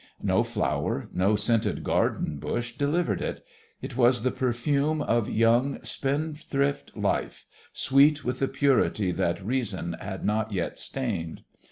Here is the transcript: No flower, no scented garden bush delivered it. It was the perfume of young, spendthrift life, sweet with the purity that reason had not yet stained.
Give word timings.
No 0.23 0.41
flower, 0.41 1.09
no 1.13 1.35
scented 1.35 1.83
garden 1.83 2.39
bush 2.39 2.73
delivered 2.75 3.21
it. 3.21 3.45
It 3.83 3.95
was 3.95 4.23
the 4.23 4.31
perfume 4.31 4.99
of 4.99 5.29
young, 5.29 5.77
spendthrift 5.83 6.97
life, 6.97 7.45
sweet 7.71 8.25
with 8.25 8.39
the 8.39 8.47
purity 8.47 9.11
that 9.11 9.45
reason 9.45 9.93
had 10.01 10.25
not 10.25 10.51
yet 10.51 10.79
stained. 10.79 11.43